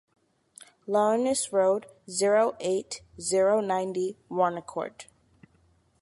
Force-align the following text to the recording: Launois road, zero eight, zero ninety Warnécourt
Launois 0.87 1.51
road, 1.53 1.85
zero 2.09 2.57
eight, 2.59 3.03
zero 3.19 3.59
ninety 3.61 4.17
Warnécourt 4.31 5.05